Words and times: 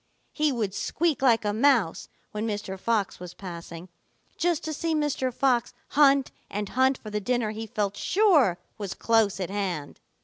He 0.33 0.51
would 0.51 0.73
squeak 0.73 1.21
like 1.21 1.45
a 1.45 1.53
mouse 1.53 2.07
when 2.31 2.47
Mr. 2.47 2.79
Fox 2.79 3.19
was 3.19 3.35
passing, 3.35 3.87
just 4.35 4.63
to 4.63 4.73
see 4.73 4.95
Mr. 4.95 5.31
Fox 5.31 5.75
hunt 5.89 6.31
and 6.49 6.69
hunt 6.69 6.97
for 6.97 7.11
the 7.11 7.21
dinner 7.21 7.51
he 7.51 7.67
felt 7.67 7.95
sure 7.95 8.57
was 8.79 8.95
close 8.95 9.39
at 9.39 9.51
hand. 9.51 9.99